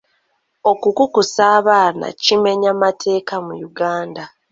[0.71, 4.23] Okukukusa abaana kimenya mateeka mu Uganda.